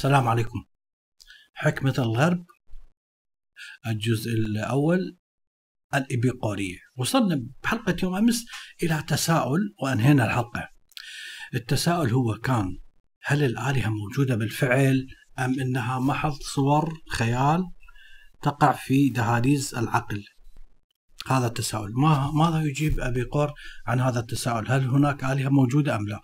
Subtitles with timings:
[0.00, 0.64] السلام عليكم.
[1.54, 2.46] حكمة الغرب
[3.86, 5.18] الجزء الأول
[5.94, 8.46] الإبيقورية وصلنا بحلقة يوم أمس
[8.82, 10.68] إلى تساؤل وأنهينا الحلقة.
[11.54, 12.78] التساؤل هو كان
[13.22, 15.06] هل الآلهة موجودة بالفعل
[15.38, 17.64] أم إنها محض صور خيال
[18.42, 20.24] تقع في دهاليز العقل؟
[21.26, 21.92] هذا التساؤل.
[21.94, 23.52] ما ماذا يجيب أبيقور
[23.86, 26.20] عن هذا التساؤل؟ هل هناك آلهة موجودة أم لا؟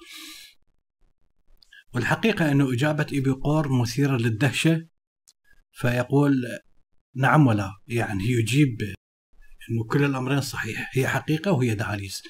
[1.95, 4.87] والحقيقة أن إجابة إبيقور مثيرة للدهشة
[5.73, 6.43] فيقول
[7.15, 8.79] نعم ولا يعني يجيب
[9.71, 12.23] أنه كل الأمرين صحيح هي حقيقة وهي دهاليز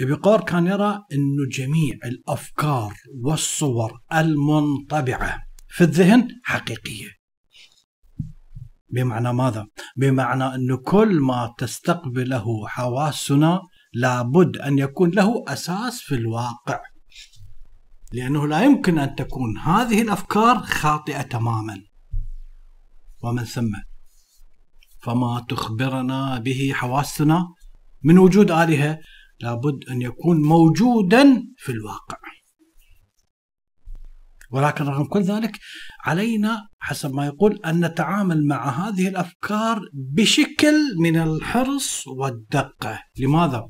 [0.00, 7.08] إبيقور كان يرى أنه جميع الأفكار والصور المنطبعة في الذهن حقيقية.
[8.88, 13.60] بمعنى ماذا؟ بمعنى أنه كل ما تستقبله حواسنا
[13.92, 16.80] لابد أن يكون له أساس في الواقع.
[18.12, 21.82] لأنه لا يمكن أن تكون هذه الأفكار خاطئة تماما.
[23.22, 23.72] ومن ثم
[25.02, 27.48] فما تخبرنا به حواسنا
[28.02, 28.98] من وجود آلهة
[29.40, 32.18] لابد أن يكون موجودا في الواقع.
[34.50, 35.58] ولكن رغم كل ذلك
[36.04, 43.02] علينا حسب ما يقول أن نتعامل مع هذه الأفكار بشكل من الحرص والدقة.
[43.18, 43.68] لماذا؟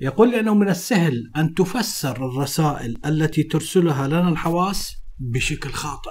[0.00, 6.10] يقول لأنه من السهل أن تفسر الرسائل التي ترسلها لنا الحواس بشكل خاطئ.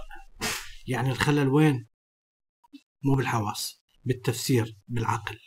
[0.88, 1.88] يعني الخلل وين؟
[3.04, 5.40] مو بالحواس بالتفسير بالعقل.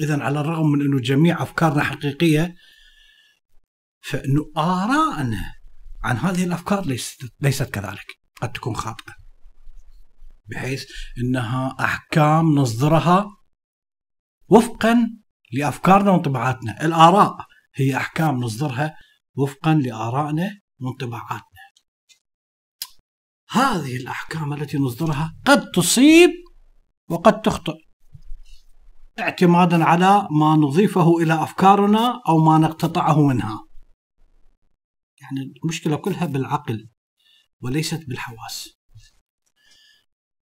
[0.00, 2.56] إذا على الرغم من أنه جميع أفكارنا حقيقية
[4.00, 5.54] فإنه آراءنا
[6.02, 8.06] عن هذه الأفكار ليست, ليست كذلك.
[8.42, 9.14] قد تكون خاطئة.
[10.46, 10.86] بحيث
[11.18, 13.26] أنها أحكام نصدرها
[14.48, 15.18] وفقا
[15.52, 17.36] لأفكارنا وانطباعاتنا، الآراء
[17.74, 18.96] هي أحكام نصدرها
[19.34, 21.58] وفقا لآرائنا وانطباعاتنا.
[23.50, 26.30] هذه الأحكام التي نصدرها قد تصيب
[27.08, 27.76] وقد تخطئ.
[29.18, 33.68] اعتمادا على ما نضيفه إلى أفكارنا أو ما نقتطعه منها.
[35.20, 36.88] يعني المشكلة كلها بالعقل
[37.60, 38.78] وليست بالحواس.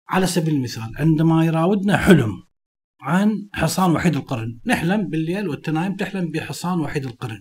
[0.09, 2.44] على سبيل المثال عندما يراودنا حلم
[3.05, 4.59] عن حصان وحيد القرن.
[4.65, 7.39] نحلم بالليل وانت نايم تحلم بحصان وحيد القرن.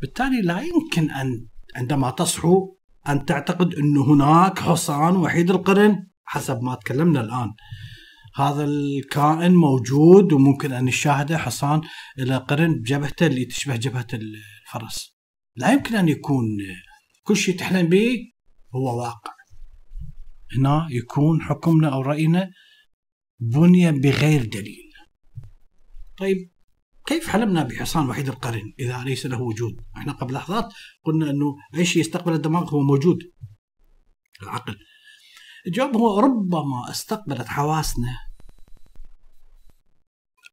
[0.00, 1.46] بالتالي لا يمكن أن
[1.76, 2.76] عندما تصحو
[3.08, 7.52] أن تعتقد أن هناك حصان وحيد القرن حسب ما تكلمنا الآن.
[8.36, 11.80] هذا الكائن موجود وممكن أن نشاهده حصان
[12.18, 15.16] إلى قرن بجبهته اللي تشبه جبهة الفرس.
[15.56, 16.46] لا يمكن أن يكون.
[17.22, 18.16] كل شيء تحلم به
[18.74, 19.34] هو واقع.
[20.58, 22.50] هنا يكون حكمنا أو رأينا
[23.38, 24.90] بني بغير دليل.
[26.18, 26.50] طيب
[27.06, 30.72] كيف حلمنا بحصان وحيد القرن إذا ليس له وجود؟ إحنا قبل لحظات
[31.04, 33.18] قلنا أنه أي شيء يستقبل الدماغ هو موجود.
[34.42, 34.76] العقل.
[35.66, 38.18] الجواب هو ربما استقبلت حواسنا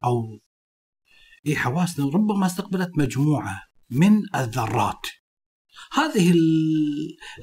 [0.04, 0.40] أو
[1.46, 5.08] إيه حواسنا ربما استقبلت مجموعة من الذرات.
[5.94, 6.34] هذه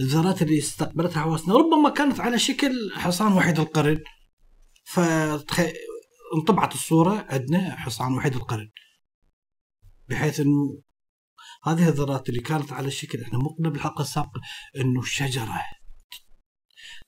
[0.00, 3.98] الذرات اللي استقبلتها حواسنا ربما كانت على شكل حصان وحيد القرن.
[4.88, 8.70] فانطبعت الصورة عندنا حصان وحيد القرن
[10.08, 10.82] بحيث إنه
[11.64, 14.40] هذه الذرات اللي كانت على الشكل إحنا مو قلنا بالحلقة السابقه
[14.76, 15.60] إنه الشجره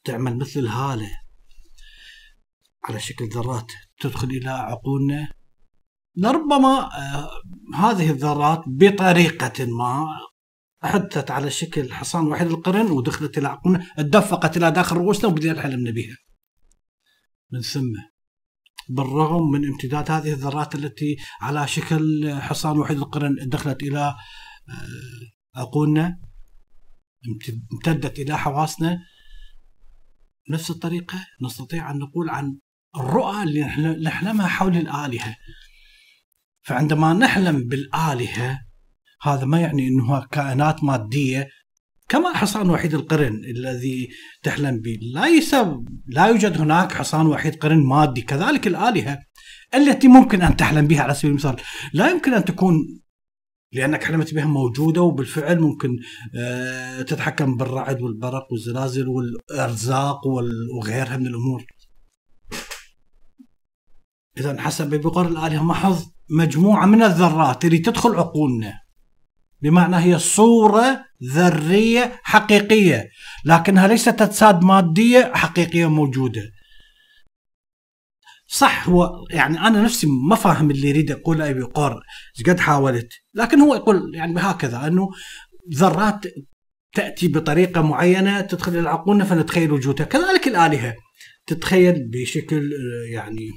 [0.04, 1.10] تعمل مثل الهالة
[2.84, 5.32] على شكل ذرات تدخل إلى عقولنا
[6.16, 7.30] لربما آه
[7.74, 10.06] هذه الذرات بطريقة ما
[10.82, 15.90] حدثت على شكل حصان وحيد القرن ودخلت إلى عقولنا اتدفقت إلى داخل رؤوسنا وبدينا حلمنا
[15.90, 16.16] بها.
[17.52, 17.92] من ثم
[18.88, 24.14] بالرغم من امتداد هذه الذرات التي على شكل حصان وحيد القرن دخلت إلى
[24.68, 26.20] آه، عقولنا
[27.72, 28.98] امتدت إلى حواسنا
[30.50, 32.58] نفس الطريقة نستطيع أن نقول عن
[32.96, 33.64] الرؤى اللي
[34.02, 35.36] نحلمها حول الآلهة.
[36.62, 38.60] فعندما نحلم بالآلهة
[39.22, 41.48] هذا ما يعني إنها كائنات مادية
[42.10, 44.08] كما حصان وحيد القرن الذي
[44.42, 44.98] تحلم به.
[45.02, 45.54] ليس
[46.06, 48.22] لا يوجد هناك حصان وحيد قرن مادي.
[48.22, 49.18] كذلك الآلهة
[49.74, 51.56] التي ممكن أن تحلم بها على سبيل المثال.
[51.92, 52.74] لا يمكن أن تكون
[53.72, 55.88] لأنك حلمت بها موجودة وبالفعل ممكن
[56.38, 60.20] آه، تتحكم بالرعد والبرق والزلازل والأرزاق
[60.76, 61.64] وغيرها من الأمور.
[64.38, 68.89] إذا حسب بقر الآلهة محض مجموعة من الذرات اللي تدخل عقولنا.
[69.62, 73.10] بمعنى هي صورة ذرية حقيقية
[73.44, 76.42] لكنها ليست أجساد مادية حقيقية موجودة.
[78.46, 82.00] صح هو يعني أنا نفسي ما فاهم اللي يريد يقوله أبي قر
[82.46, 85.08] قد حاولت؟ لكن هو يقول يعني هكذا أنه
[85.74, 86.26] ذرات
[86.94, 90.06] تأتي بطريقة معينة تدخل إلى عقولنا فنتخيل وجودها.
[90.06, 90.94] كذلك الآلهة
[91.46, 93.50] تتخيل بشكل آه، يعني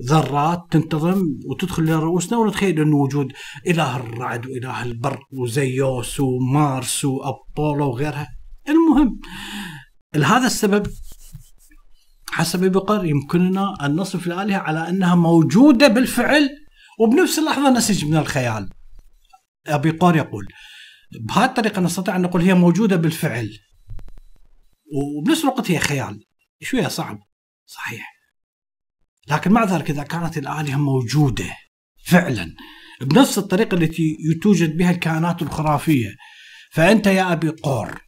[0.00, 3.32] ذرات تنتظم وتدخل إلى رؤوسنا ونتخيل انه وجود
[3.66, 8.28] إله الرعد وإله البرق وزيوس ومارس وأبولو وغيرها.
[8.68, 9.20] المهم
[10.14, 10.86] لهذا السبب
[12.30, 16.48] حسب بقر يمكننا أن نصف الآلهة على أنها موجودة بالفعل
[17.00, 18.70] وبنفس اللحظة نسج من الخيال.
[19.66, 20.46] أبي قور يقول
[21.20, 23.50] بهذه الطريقة نستطيع أن نقول هي موجودة بالفعل
[24.92, 26.24] وبنفس الوقت هي خيال.
[26.62, 27.18] شوية صعب.
[27.66, 28.19] صحيح.
[29.30, 31.56] لكن مع ذلك إذا كانت الآلهة موجودة
[32.04, 32.54] فعلا
[33.00, 36.16] بنفس الطريقة التي توجد بها الكائنات الخرافية
[36.72, 38.00] فأنت يا أبي قور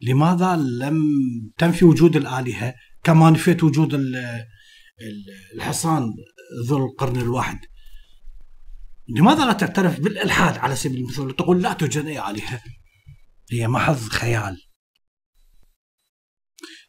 [0.00, 1.02] لماذا لم
[1.58, 2.74] تنفي وجود الآلهة
[3.04, 4.00] كما نفيت وجود
[5.54, 6.14] الحصان
[6.68, 7.58] ذو القرن الواحد؟
[9.08, 12.60] لماذا لا تعترف بالإلحاد على سبيل المثال تقول لا توجد أي آلهة؟
[13.52, 14.62] هي محض خيال.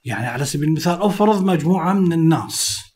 [0.03, 2.88] يعني على سبيل المثال افرض مجموعة من الناس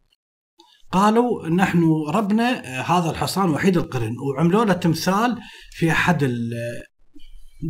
[0.93, 5.37] قالوا نحن ربنا هذا الحصان وحيد القرن وعملوا له تمثال
[5.71, 6.31] في أحد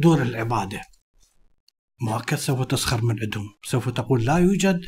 [0.01, 0.81] دور العبادة.
[2.01, 3.45] مؤكد سوف تسخر من عندهم.
[3.63, 4.81] سوف تقول لا يوجد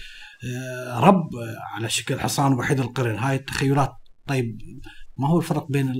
[0.43, 1.29] آه، رب
[1.73, 3.15] على شكل حصان وحيد القرن.
[3.19, 3.91] هاي التخيلات.
[4.27, 4.57] طيب
[5.17, 5.93] ما هو الفرق بين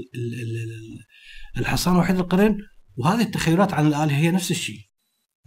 [1.57, 2.57] الحصان وحيد القرن؟
[2.97, 4.79] وهذه التخيلات عن الآلهة هي نفس الشيء.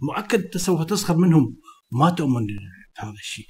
[0.01, 1.57] مؤكد سوف تسخر منهم.
[1.91, 3.45] ما تؤمن بهذا الشيء.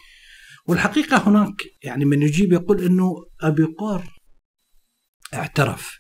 [0.69, 4.13] والحقيقة هناك يعني من يجيب يقول إنه أبي قار
[5.33, 5.99] اعترف.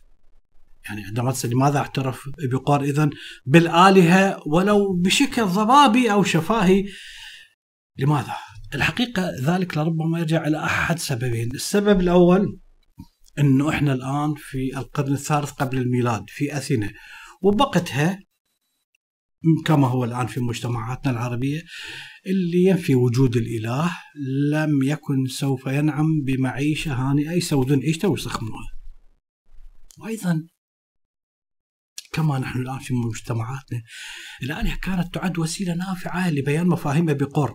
[0.85, 3.09] يعني عندما تسال لماذا اعترف أبي قار اذا
[3.45, 6.85] بالآلهة ولو بشكل ضبابي أو شفاهي؟
[7.97, 8.35] لماذا؟
[8.75, 12.59] الحقيقة ذلك لربما يرجع إلى أحد سببين، السبب الأول
[13.39, 16.89] إنه إحنا الآن في القرن الثالث قبل الميلاد في أثينا
[17.41, 18.19] وبقتها
[19.65, 21.61] كما هو الآن في مجتمعاتنا العربية
[22.27, 23.91] اللي ينفي وجود الإله
[24.51, 28.71] لم يكن سوف ينعم بمعيشة هانئة يسودون عيشته ويسخنوها
[29.97, 30.47] وأيضا
[32.13, 33.81] كما نحن الآن في مجتمعاتنا
[34.43, 37.53] الآلهة كانت تعد وسيلة نافعة لبيان مفاهيمها بقر.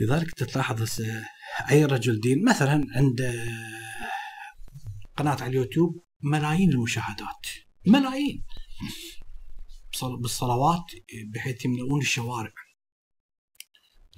[0.00, 1.00] لذلك تلاحظ
[1.70, 3.46] أي رجل دين مثلا عند
[5.16, 7.46] قناة على اليوتيوب ملايين المشاهدات.
[7.86, 8.44] ملايين.
[10.04, 10.84] بالصلوات
[11.34, 12.52] بحيث يملؤون الشوارع.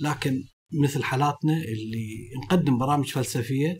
[0.01, 0.45] لكن
[0.83, 3.77] مثل حالاتنا اللي نقدم برامج فلسفية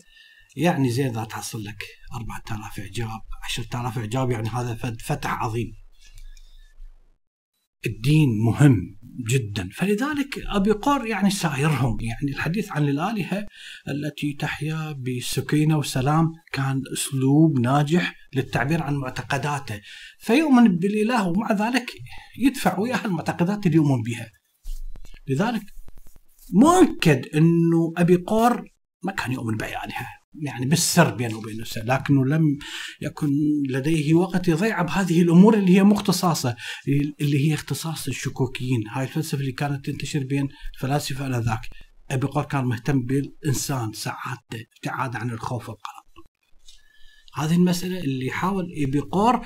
[0.55, 5.71] يعني زين اذا تحصل لك 4000 إعجاب 10000 إعجاب يعني هذا فتح عظيم.
[7.85, 8.99] الدين مهم
[9.29, 9.69] جدا.
[9.73, 13.47] فلذلك أبي قور يعني سايرهم يعني الحديث عن الآلهة
[13.87, 19.81] التي تحيا بسكينة وسلام كان أسلوب ناجح للتعبير عن معتقداته
[20.19, 21.91] فيؤمن بالإله ومع ذلك
[22.37, 24.31] يدفع وياها المعتقدات اللي يؤمن بها.
[25.27, 25.63] لذلك
[26.53, 28.71] مؤكد إنه أبي قور
[29.03, 32.57] ما كان يؤمن بأيالها يعني بالسر بينه وبين نفسه لكنه لم
[33.01, 33.29] يكن
[33.69, 36.55] لديه وقت يضيع بهذه الأمور اللي هي مختصاصة
[37.21, 38.87] اللي هي اختصاص الشكوكيين.
[38.87, 41.61] هاي الفلسفة اللي كانت تنتشر بين الفلاسفه آنذاك.
[42.11, 45.98] أبي قور كان مهتم بالإنسان سعادته ابتعاد عن الخوف والقلق.
[47.45, 49.41] هذه المسألة اللي حاول ابي قور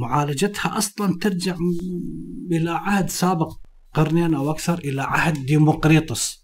[0.00, 1.56] معالجتها أصلا ترجع
[2.52, 3.52] إلى عهد سابق
[3.94, 6.40] قرنين أو أكثر إلى عهد ديمقريطس.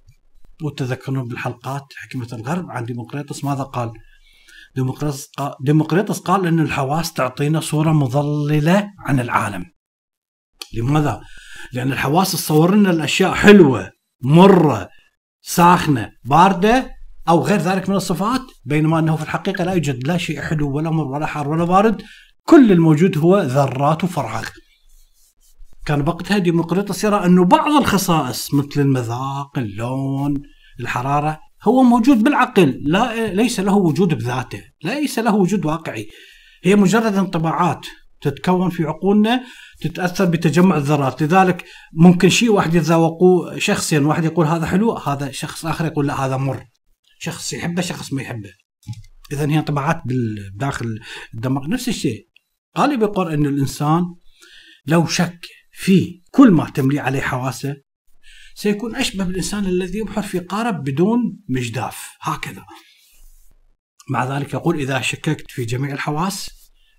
[0.62, 3.92] وتذكرون بالحلقات حكمة الغرب عن ديمقريطس ماذا قال؟
[4.76, 9.64] ديمقريطس قال, ديمقريطس قال أن الحواس تعطينا صورة مضللة عن العالم.
[10.74, 11.20] لماذا؟
[11.72, 13.90] لأن الحواس تصور لنا الأشياء حلوة
[14.22, 14.88] مرة
[15.40, 16.95] ساخنة باردة
[17.28, 20.90] أو غير ذلك من الصفات بينما أنه في الحقيقة لا يوجد لا شيء حلو ولا
[20.90, 22.02] مر ولا حار ولا بارد
[22.44, 24.48] كل الموجود هو ذرات وفراغ.
[25.86, 30.42] كان وقتها ديمقريطس يرى أنه بعض الخصائص مثل المذاق اللون
[30.80, 36.08] الحرارة هو موجود بالعقل لا ليس له وجود بذاته ليس له وجود واقعي.
[36.64, 37.86] هي مجرد انطباعات
[38.20, 39.44] تتكون في عقولنا
[39.80, 41.22] تتأثر بتجمع الذرات.
[41.22, 46.26] لذلك ممكن شيء واحد يتذوقوه شخصيا واحد يقول هذا حلو هذا شخص آخر يقول لا
[46.26, 46.64] هذا مر.
[47.18, 48.52] شخص يحبه شخص ما يحبه.
[49.32, 50.02] اذا هي انطباعات
[50.54, 51.00] داخل
[51.34, 51.66] الدماغ.
[51.66, 52.28] نفس الشيء
[52.76, 54.02] قال بيقول ان الإنسان
[54.86, 57.76] لو شك في كل ما تملي عليه حواسه
[58.54, 61.18] سيكون أشبه بالإنسان الذي يبحر في قارب بدون
[61.48, 62.08] مجداف.
[62.20, 62.64] هكذا.
[64.10, 66.50] مع ذلك يقول إذا شككت في جميع الحواس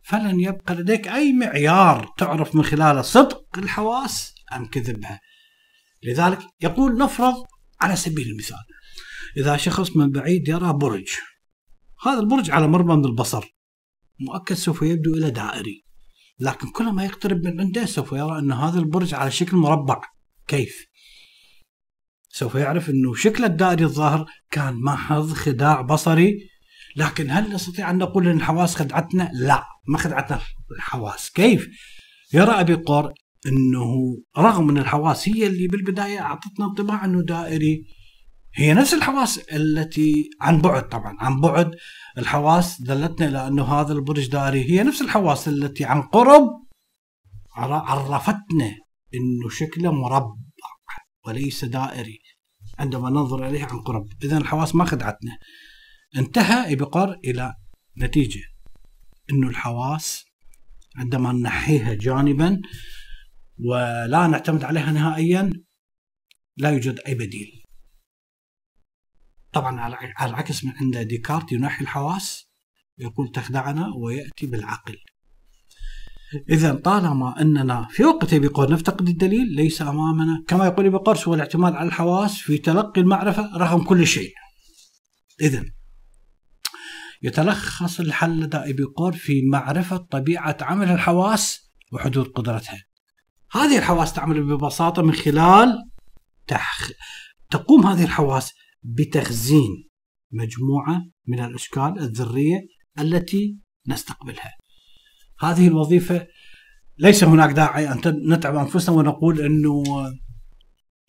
[0.03, 5.21] فلن يبقى لديك أي معيار تعرف من خلاله صدق الحواس أم كذبها.
[6.03, 7.45] لذلك يقول نفرض
[7.81, 8.65] على سبيل المثال
[9.37, 11.07] إذا شخص من بعيد يرى برج.
[12.05, 13.45] هذا البرج على مرمى من البصر.
[14.19, 15.85] مؤكد سوف يبدو إلى دائري.
[16.39, 20.01] لكن كل ما يقترب من عنده سوف يرى أن هذا البرج على شكل مربع.
[20.47, 20.85] كيف؟
[22.29, 26.49] سوف يعرف أنه شكل الدائري الظاهر كان محض خداع بصري.
[26.95, 30.41] لكن هل نستطيع أن نقول إن الحواس خدعتنا؟ لا ما خدعتنا.
[30.77, 31.67] الحواس، كيف؟
[32.33, 33.13] يرى أبي قر
[33.45, 37.85] أنه رغم أن الحواس هي اللي بالبداية أعطتنا انطباع أنه دائري.
[38.59, 41.71] هي نفس الحواس التي عن بعد طبعا عن بعد
[42.17, 46.67] الحواس دلتنا إلى أنه هذا البرج دائري هي نفس الحواس التي عن قرب
[47.55, 48.75] عرفتنا
[49.13, 50.35] إنه شكله مربع
[51.25, 52.19] وليس دائري
[52.79, 54.07] عندما ننظر إليه عن قرب.
[54.23, 55.37] اذا الحواس ما خدعتنا.
[56.17, 57.53] انتهى إبقار إلى
[57.97, 58.43] نتيجة.
[59.31, 60.25] إنه الحواس
[60.95, 62.61] عندما نحيها جانبا
[63.69, 65.49] ولا نعتمد عليها نهائيا
[66.57, 67.66] لا يوجد أي بديل.
[69.53, 72.47] طبعا على العكس من عند ديكارت ينحي الحواس
[72.97, 74.97] يقول تخدعنا ويأتي بالعقل.
[76.49, 80.43] اذا طالما أننا في وقت بقول نفتقد الدليل ليس أمامنا.
[80.47, 84.33] كما يقول بقرش هو الاعتماد على الحواس في تلقي المعرفة رغم كل شيء.
[85.41, 85.65] اذا
[87.21, 92.83] يتلخص الحل لدى إبيقور في معرفة طبيعة عمل الحواس وحدود قدرتها.
[93.51, 95.89] هذه الحواس تعمل ببساطة من خلال
[96.47, 96.79] تح...
[97.49, 98.53] تقوم هذه الحواس
[98.87, 99.89] بتخزين
[100.31, 102.67] مجموعة من الأشكال الذرية
[102.99, 104.57] التي نستقبلها.
[105.39, 106.27] هذه الوظيفة
[106.97, 108.01] ليس هناك داعي أن
[108.33, 109.83] نتعب أنفسنا ونقول أنه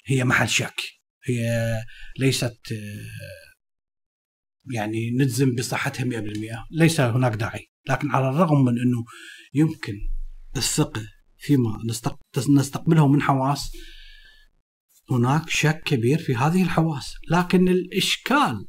[0.07, 0.81] هي محل شك.
[1.25, 1.75] هي
[2.19, 2.59] ليست
[4.75, 7.67] يعني نجزم بصحتها 100% ليس هناك داعي.
[7.89, 9.05] لكن على الرغم من أنه
[9.55, 9.95] يمكن
[10.57, 11.03] الثقة
[11.37, 11.79] فيما
[12.49, 13.73] نستقبله من حواس
[15.11, 18.67] هناك شك كبير في هذه الحواس لكن الإشكال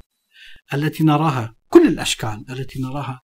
[0.74, 3.22] التي نراها كل الأشكال التي نراها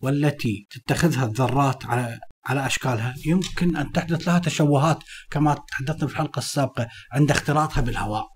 [0.00, 4.98] والتي تتخذها الذرات على على أشكالها يمكن أن تحدث لها تشوهات
[5.30, 8.28] كما تحدثنا في الحلقة السابقة عند اختلاطها بالهواء.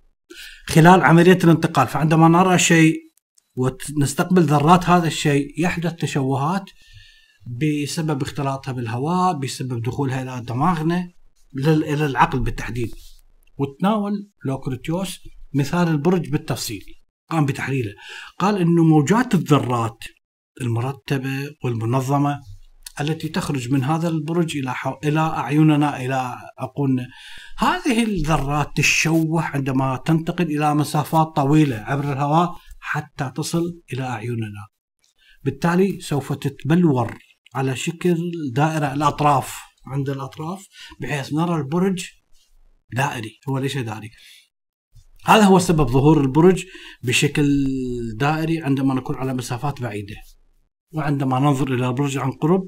[0.67, 2.97] خلال عملية الانتقال فعندما نرى شيء
[3.57, 6.65] ونستقبل ذرات هذا الشيء يحدث تشوهات
[7.47, 11.11] بسبب اختلاطها بالهواء بسبب دخولها إلى دماغنا
[11.67, 12.95] إلى العقل بالتحديد.
[13.59, 15.21] وتناول لوكريتيوس
[15.55, 16.85] مثال البرج بالتفصيل.
[17.31, 17.93] قام بتحليله.
[18.39, 20.05] قال إنه موجات الذرات
[20.61, 22.41] المرتبة والمنظمة
[23.01, 24.95] التي تخرج من هذا البرج إلى حو...
[25.05, 27.07] إلى أعيننا إلى عقولنا
[27.59, 34.67] هذه الذرات تشوه عندما تنتقل إلى مسافات طويلة عبر الهواء حتى تصل إلى أعيننا.
[35.45, 37.19] بالتالي سوف تتبلور
[37.55, 38.17] على شكل
[38.53, 40.67] دائرة الأطراف عند الأطراف
[41.01, 42.07] بحيث نرى البرج
[42.95, 44.11] دائري هو ليس دائري؟
[45.27, 46.65] هذا هو سبب ظهور البرج
[47.03, 47.65] بشكل
[48.17, 50.17] دائري عندما نكون على مسافات بعيدة
[50.95, 52.67] وعندما ننظر إلى البرج عن قرب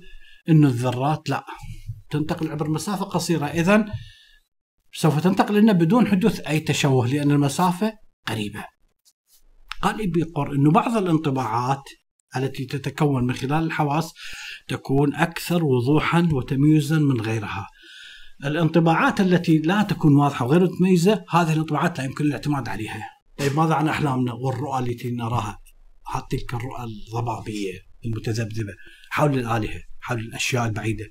[0.48, 1.44] أن الذرات لا.
[2.10, 3.44] تنتقل عبر مسافة قصيرة.
[3.46, 3.84] إذا
[4.92, 7.92] سوف تنتقل لنا بدون حدوث أي تشوه لأن المسافة
[8.26, 8.64] قريبة.
[9.82, 11.82] قال إبي قر أنه بعض الانطباعات
[12.36, 14.12] التي تتكون من خلال الحواس
[14.68, 17.66] تكون أكثر وضوحا وتمييزا من غيرها.
[18.44, 23.02] الانطباعات التي لا تكون واضحة وغير متميزة هذه الانطباعات لا يمكن الاعتماد عليها.
[23.38, 25.58] طيب ماذا عن أحلامنا والرؤى التي نراها؟
[26.30, 27.72] تلك الرؤى الضبابية
[28.04, 28.72] المتذبذبة
[29.10, 31.04] حول الآلهة حول الأشياء البعيدة.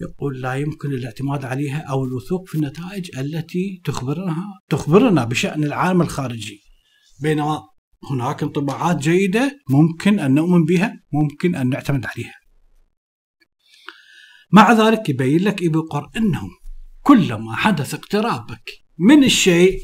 [0.00, 4.36] يقول لا يمكن الاعتماد عليها أو الوثوق في النتائج التي تخبرنا
[4.68, 6.60] تخبرنا بشأن العالم الخارجي.
[7.22, 7.62] بينما
[8.10, 12.34] هناك انطباعات جيدة ممكن أن نؤمن بها ممكن أن نعتمد عليها.
[14.52, 16.42] مع ذلك يبين لك ابن قر أنه
[17.02, 19.78] كلما حدث اقترابك من الشيء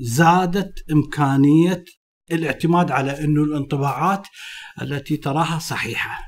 [0.00, 1.84] زادت إمكانية
[2.32, 4.26] الاعتماد على أنه الانطباعات
[4.82, 6.18] التي تراها صحيحة.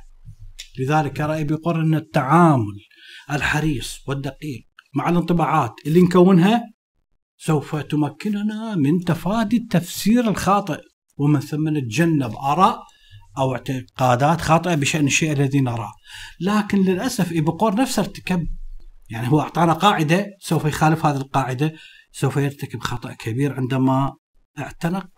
[0.79, 2.81] لذلك رأي بيقر أن التعامل
[3.31, 6.63] الحريص والدقيق مع الانطباعات اللي نكونها
[7.37, 10.81] سوف تمكننا من تفادي التفسير الخاطئ.
[11.17, 12.83] ومن ثم نتجنب آراء
[13.39, 15.93] أو اعتقادات خاطئة بشأن الشيء الذي نراه.
[16.41, 18.49] لكن للأسف إبقور نفسه ارتكب
[19.11, 21.73] يعني هو أعطانا قاعدة سوف يخالف هذه القاعدة
[22.13, 24.17] سوف يرتكب خطأ كبير عندما
[24.59, 25.09] اعتنق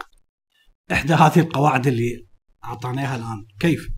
[0.93, 2.27] إحدى هذه القواعد اللي
[2.65, 3.47] أعطانا الآن.
[3.61, 3.89] كيف؟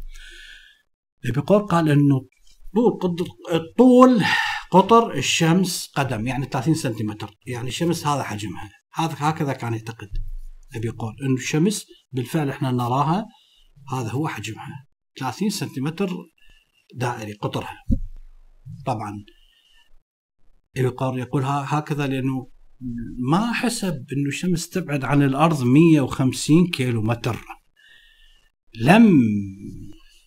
[1.25, 2.27] بيقول قال إنه
[2.75, 3.19] طول
[3.79, 4.25] طول
[4.71, 7.35] قطر الشمس قدم يعني 30 سنتيمتر.
[7.47, 8.71] يعني الشمس هذا حجمها.
[8.95, 10.09] هذا هكذا كان يعتقد
[10.77, 13.27] بيقول إنه الشمس بالفعل إحنا نراها
[13.93, 14.87] هذا هو حجمها.
[15.21, 16.11] 30 سنتيمتر
[16.95, 17.85] دائري قطرها.
[18.87, 19.25] طبعا
[20.75, 22.51] بيقول يقول هكذا لأنه
[23.31, 27.45] ما حسب إنه الشمس تبعد عن الأرض 150 كيلو متر
[28.75, 29.21] لم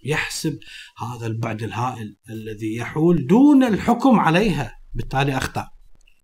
[0.06, 0.60] يحسب
[0.98, 4.77] هذا البعد الهائل الذي يحول دون الحكم عليها.
[4.94, 5.68] بالتالي أخطأ.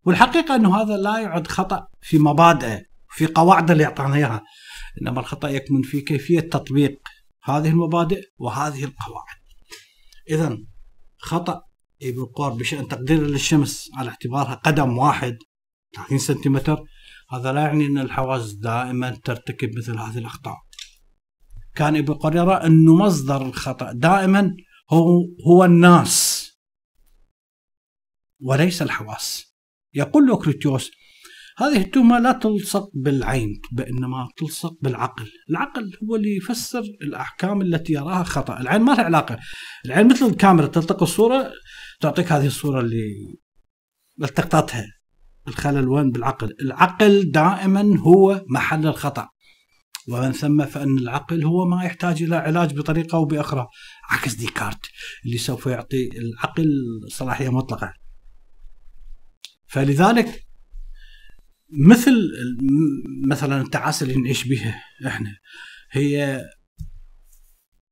[0.06, 4.44] والحقيقة إنه هذا لا يعد خطأ في مبادئه في قواعد اللي اعطانا اياها
[5.02, 7.00] إنما الخطأ يكمن في كيفية تطبيق
[7.50, 9.38] هذه المبادئ وهذه القواعد.
[10.30, 10.58] اذا
[11.18, 11.64] خطأ
[12.04, 15.38] ابن بشأن تقدير للشمس على اعتبارها قدم واحد
[15.96, 16.84] 30 سنتيمتر
[17.30, 20.58] هذا لا يعني أن الحواس دائما ترتكب مثل هذه الأخطاء.
[21.76, 24.56] كان ابن يرى انه مصدر الخطأ دائما
[24.90, 26.44] هو هو الناس
[28.42, 29.56] وليس الحواس.
[29.94, 30.92] يقول لوكريتيوس
[31.60, 35.32] هذه التهمة لا تلصق بالعين بإنما تلصق بالعقل.
[35.50, 38.60] العقل هو اللي يفسر الأحكام التي يراها خطأ.
[38.60, 39.38] العين ما لها علاقة.
[39.86, 41.52] العين مثل الكاميرا تلتقط الصورة
[42.00, 43.38] تعطيك هذه الصورة اللي
[44.24, 44.86] التقطتها.
[45.48, 46.56] الخلل وين؟ بالعقل.
[46.62, 49.30] العقل دائما هو محل الخطأ.
[50.10, 53.68] ومن ثم فإن العقل هو ما يحتاج إلى علاج بطريقة أو بأخرى.
[54.10, 54.86] عكس ديكارت
[55.26, 56.70] اللي سوف يعطي العقل
[57.08, 57.94] صلاحية مطلقة.
[59.68, 60.47] فلذلك
[61.70, 62.16] مثل
[63.28, 65.38] مثلا التعاسة اللي نعيش بها إحنا
[65.92, 66.42] هي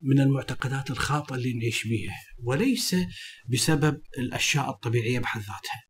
[0.01, 2.96] من المعتقدات الخاطئة اللي نعيش بها وليس
[3.50, 5.86] بسبب الأشياء الطبيعية بحد ذاتها.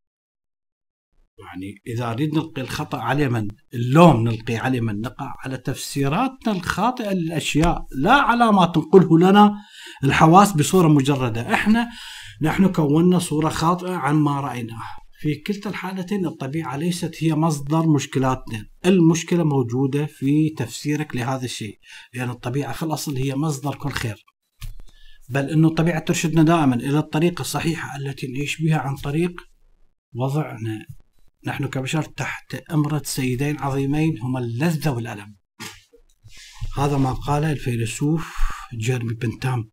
[1.40, 7.14] يعني إذا نريد نلقي الخطأ على من؟ اللوم نلقي على من؟ نقع على تفسيراتنا الخاطئة
[7.14, 9.54] للأشياء، لا على ما تنقله لنا
[10.04, 11.90] الحواس بصورة مجردة، إحنا
[12.42, 15.05] نحن كونا صورة خاطئة عن ما رأيناه.
[15.20, 18.68] في كلتا الحالتين الطبيعة ليست هي مصدر مشكلاتنا.
[18.86, 21.80] المشكلة موجودة في تفسيرك لهذا الشيء
[22.14, 24.26] لأن الطبيعة في الأصل هي مصدر كل خير.
[25.30, 29.42] بل أن الطبيعة ترشدنا دائما إلى الطريقة الصحيحة التي نعيش بها عن طريق
[30.14, 30.86] وضعنا.
[31.48, 35.36] نحن كبشر تحت أمرة سيدين عظيمين هما اللذة والألم.
[36.78, 38.36] هذا ما قاله الفيلسوف
[38.78, 39.70] جيرمي بنتام.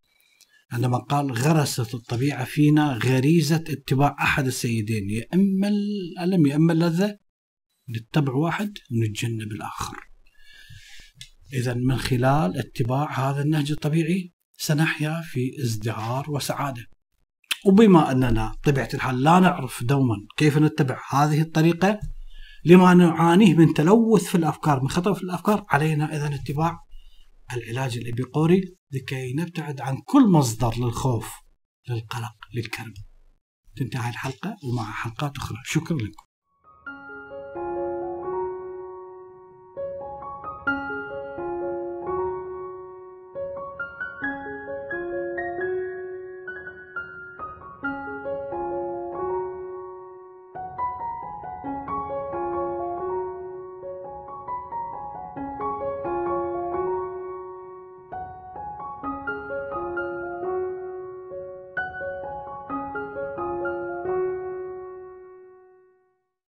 [0.73, 7.19] عندما قال غرست الطبيعة فينا غريزة اتباع أحد السيدين يا إما الألم يا إما اللذة
[7.91, 9.97] نتبع واحد ونتجنب الآخر
[11.53, 16.87] إذا من خلال اتباع هذا النهج الطبيعي سنحيا في ازدهار وسعادة.
[17.67, 22.01] وبما أننا طبيعة الحال لا نعرف دوما كيف نتبع هذه الطريقة
[22.65, 26.79] لما نعانيه من تلوث في الأفكار من خطأ في الأفكار علينا إذا اتباع
[27.55, 31.33] العلاج الإبيقوري لكي نبتعد عن كل مصدر للخوف
[31.89, 32.95] للقلق للكرب.
[33.77, 35.59] تنتهي الحلقة ومع حلقات أخرى.
[35.65, 36.25] شكرا لكم.